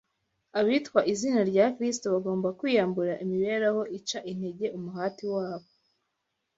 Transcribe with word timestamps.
Abitwa 0.59 0.99
izina 1.13 1.41
rya 1.49 1.65
Kristo 1.75 2.05
bagomba 2.13 2.47
kwiyambura 2.59 3.13
imibereho 3.23 3.81
ica 3.97 4.19
intege 4.31 4.65
umuhati 4.77 5.25
wabo 5.35 5.67